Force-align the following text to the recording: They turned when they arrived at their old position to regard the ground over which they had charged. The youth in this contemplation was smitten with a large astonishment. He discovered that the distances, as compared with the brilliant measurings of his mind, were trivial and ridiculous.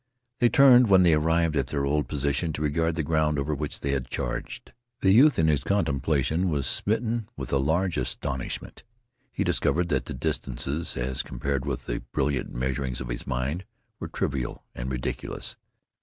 They 0.39 0.49
turned 0.49 0.87
when 0.87 1.03
they 1.03 1.13
arrived 1.13 1.55
at 1.55 1.67
their 1.67 1.85
old 1.85 2.07
position 2.07 2.53
to 2.53 2.61
regard 2.63 2.95
the 2.95 3.03
ground 3.03 3.37
over 3.37 3.53
which 3.53 3.81
they 3.81 3.91
had 3.91 4.09
charged. 4.09 4.73
The 5.01 5.11
youth 5.11 5.37
in 5.37 5.45
this 5.45 5.63
contemplation 5.63 6.49
was 6.49 6.65
smitten 6.65 7.29
with 7.37 7.53
a 7.53 7.59
large 7.59 7.97
astonishment. 7.97 8.81
He 9.31 9.43
discovered 9.43 9.89
that 9.89 10.05
the 10.05 10.15
distances, 10.15 10.97
as 10.97 11.21
compared 11.21 11.65
with 11.67 11.85
the 11.85 11.99
brilliant 12.13 12.51
measurings 12.51 12.99
of 12.99 13.09
his 13.09 13.27
mind, 13.27 13.63
were 13.99 14.07
trivial 14.07 14.65
and 14.73 14.91
ridiculous. 14.91 15.55